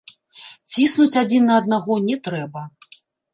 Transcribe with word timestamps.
Ціснуць 0.71 1.19
адзін 1.21 1.45
на 1.49 1.59
аднаго 1.61 1.99
не 2.07 2.17
трэба. 2.29 2.65